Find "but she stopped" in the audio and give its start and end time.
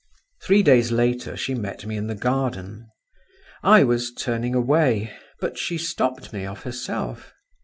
5.39-6.33